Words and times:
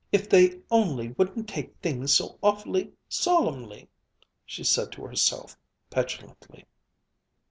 "If 0.11 0.27
they 0.31 0.59
only 0.71 1.09
wouldn't 1.09 1.47
take 1.47 1.75
things 1.77 2.11
so 2.15 2.39
awfully 2.41 2.93
solemnly!" 3.07 3.87
she 4.47 4.63
said 4.63 4.91
to 4.93 5.03
herself 5.05 5.59
petulantly. 5.91 6.65